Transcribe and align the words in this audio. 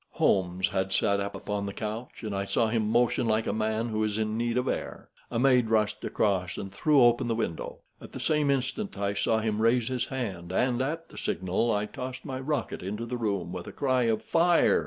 Holmes 0.13 0.69
had 0.69 0.91
sat 0.91 1.19
upon 1.19 1.67
the 1.67 1.73
couch, 1.73 2.23
and 2.23 2.35
I 2.35 2.45
saw 2.45 2.69
him 2.69 2.89
motion 2.89 3.27
like 3.27 3.45
a 3.45 3.53
man 3.53 3.89
who 3.89 4.03
is 4.03 4.17
in 4.17 4.35
need 4.35 4.57
of 4.57 4.67
air. 4.67 5.09
A 5.29 5.37
maid 5.37 5.69
rushed 5.69 6.03
across 6.03 6.57
and 6.57 6.73
threw 6.73 7.03
open 7.03 7.27
the 7.27 7.35
window. 7.35 7.81
At 8.01 8.11
the 8.11 8.19
same 8.19 8.49
instant 8.49 8.97
I 8.97 9.13
saw 9.13 9.41
him 9.41 9.61
raise 9.61 9.89
his 9.89 10.05
hand, 10.05 10.51
and 10.51 10.81
at 10.81 11.09
the 11.09 11.19
signal 11.19 11.71
I 11.71 11.85
tossed 11.85 12.25
my 12.25 12.39
rocket 12.39 12.81
into 12.81 13.05
the 13.05 13.15
room 13.15 13.53
with 13.53 13.67
a 13.67 13.71
cry 13.71 14.05
of 14.05 14.23
"Fire!" 14.23 14.79